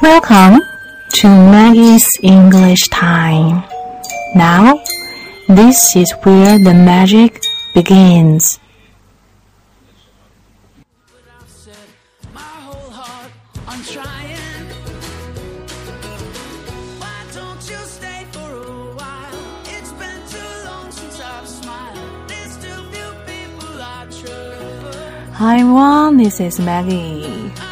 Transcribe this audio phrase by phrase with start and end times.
[0.00, 0.60] Welcome
[1.14, 3.64] to Maggie's English Time.
[4.36, 4.80] Now,
[5.48, 7.42] this is where the magic
[7.74, 8.60] begins.
[25.32, 27.67] Hi whole this is trying.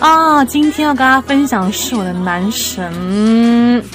[0.00, 2.92] 啊，今天要跟大家分享的是我的男神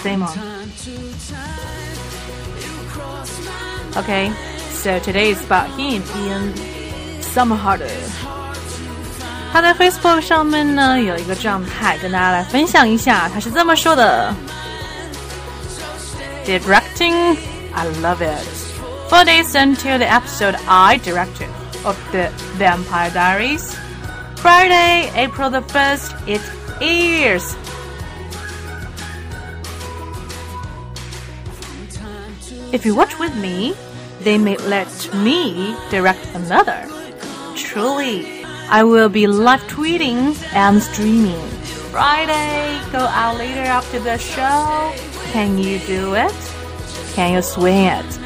[0.04, 0.28] Damon。
[0.28, 0.92] time to
[1.28, 1.38] time.
[2.62, 4.32] You cross my Okay,
[4.72, 6.54] so today is about him in
[7.34, 7.90] Summer Harder.
[9.52, 14.34] 他在 Facebook 上面呢有一个状态，跟大家来分享一下，他是这么说的：
[16.46, 17.36] Directing,
[17.74, 18.46] I love it.
[19.10, 21.50] Four days until the episode I directed
[21.84, 23.74] of the Vampire Diaries.
[24.43, 26.43] Friday, April the 1st, it
[26.83, 27.55] airs.
[32.73, 33.77] If you watch with me,
[34.23, 36.89] they may let me direct another.
[37.55, 41.47] Truly, I will be live tweeting and streaming.
[41.95, 44.93] Friday, go out later after the show.
[45.31, 46.35] Can you do it?
[47.15, 48.22] Can you swing it?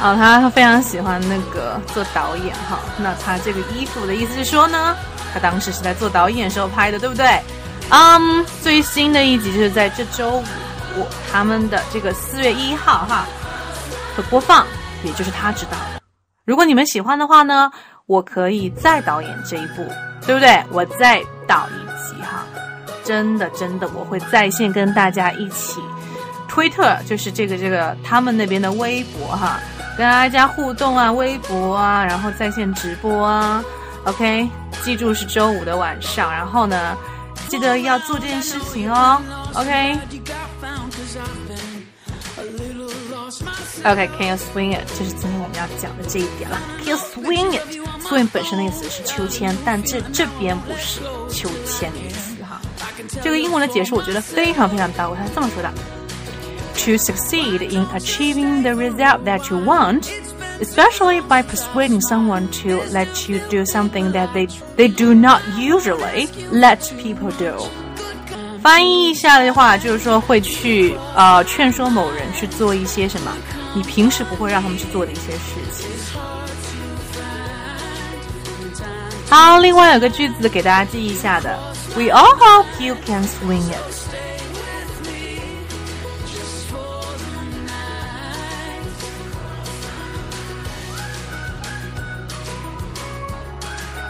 [0.00, 2.78] 啊，他非常喜欢那个做导演哈。
[2.96, 4.96] 那他这个衣服的意思是说呢，
[5.32, 7.38] 他当时是在做导演的时候拍的，对不对？
[7.90, 10.42] 嗯，最新的一集就是在这周
[10.96, 13.26] 五，他们的这个四月一号哈
[14.16, 14.66] 的播放，
[15.04, 16.00] 也就是他指导的。
[16.46, 17.70] 如果你们喜欢的话呢，
[18.06, 19.86] 我可以再导演这一部，
[20.24, 20.64] 对不对？
[20.70, 22.46] 我再导一集哈，
[23.04, 25.80] 真的真的，我会在线跟大家一起。
[26.48, 29.60] 推特就是这个这个他们那边的微博哈，
[29.96, 33.62] 跟大家互动啊，微博啊，然后在线直播啊。
[34.04, 34.48] OK，
[34.82, 36.96] 记住是周五的晚上，然后呢，
[37.48, 39.20] 记得要做这件事情哦。
[39.54, 40.08] ，OK，OK，Can、
[44.28, 44.86] you swing it？
[44.98, 46.58] 这是今天我们要讲的这一点了。
[46.78, 52.58] Can you swing it？swing 本身的意思是秋千，但这这边不是秋千的意思哈。
[53.22, 55.70] 这个英文的解释我觉得非常非常到位，他是这么说的
[56.85, 60.09] ：To succeed in achieving the result that you want,
[60.61, 66.27] especially by persuading someone to let you do something that they they do not usually
[66.51, 67.67] let people do。
[68.61, 73.31] 翻译一下的话，就是说会去呃劝说某人去做一些什么
[73.75, 75.87] 你平时不会让他们去做的一些事情。
[79.29, 81.57] 好，另外有个句子给大家记一下的，
[81.95, 83.77] We all hope you can swing it。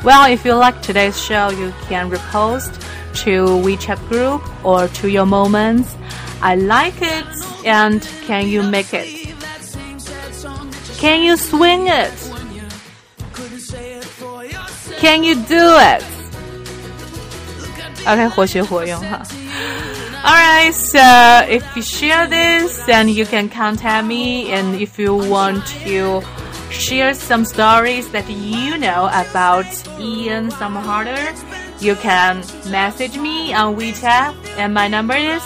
[0.04, 2.80] Well, if you like today's show, you can repost
[3.24, 5.96] to WeChat group or to your moments.
[6.42, 7.26] I like it,
[7.66, 9.08] and can you make it?
[10.98, 12.14] Can you swing it?
[15.00, 16.04] Can you do it?
[18.06, 19.22] OK，活学活用哈。
[20.24, 21.00] Alright, so
[21.48, 26.24] if you share this, then you can contact me, and if you want to
[26.70, 29.66] share some stories that you know about
[30.00, 31.34] Ian Summer Harder,
[31.80, 35.44] you can message me on WeChat, and my number is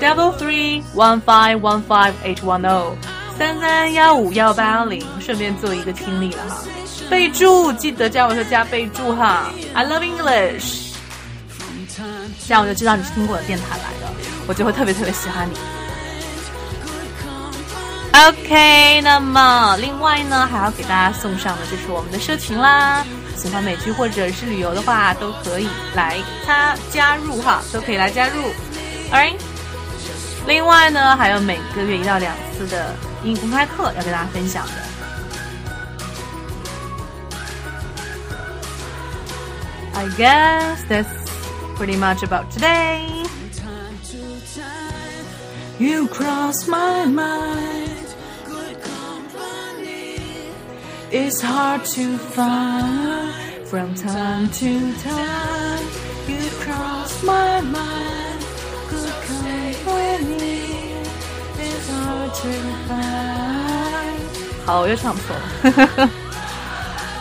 [0.00, 2.96] double three one five one five eight one zero
[3.36, 5.02] 三三幺五幺八零。
[5.20, 6.64] 顺便做一个听力了哈，
[7.08, 9.50] 备注记得加我说加备注哈。
[9.74, 10.94] I love English，
[12.46, 14.12] 这样我就知道你是听过我的电台来的，
[14.46, 15.54] 我就会特别特别喜欢你。
[18.15, 23.05] OK，那么另外呢，还要给大家送上的就是我们的社群啦。
[23.35, 26.17] 喜欢美剧或者是旅游的话，都可以来
[26.47, 28.41] 加加入哈，都可以来加入。
[29.11, 29.35] Alright，
[30.47, 34.73] 另外呢，还有每个月一到两次的英语公开课要跟大家分享的。
[39.93, 41.05] I guess that's
[41.77, 43.01] pretty much about today.
[45.77, 47.94] You cross my mind.
[51.14, 55.84] It's hard to find from time to time.
[56.28, 58.44] You cross my mind.
[58.88, 60.60] Good company.
[61.58, 62.52] It's hard to
[62.88, 64.20] find.
[64.66, 66.10] 好，我又唱错了。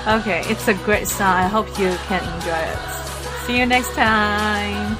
[0.05, 1.27] okay, it's a great song.
[1.27, 2.77] I hope you can enjoy it.
[3.47, 4.97] See you next time.